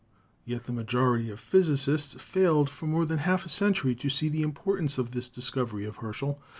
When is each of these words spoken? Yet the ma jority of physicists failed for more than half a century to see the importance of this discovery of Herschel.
Yet 0.45 0.63
the 0.63 0.71
ma 0.73 0.81
jority 0.81 1.31
of 1.31 1.39
physicists 1.39 2.15
failed 2.15 2.71
for 2.71 2.87
more 2.87 3.05
than 3.05 3.19
half 3.19 3.45
a 3.45 3.49
century 3.49 3.93
to 3.97 4.09
see 4.09 4.29
the 4.29 4.41
importance 4.41 4.97
of 4.97 5.11
this 5.11 5.29
discovery 5.29 5.85
of 5.85 5.97
Herschel. 5.97 6.41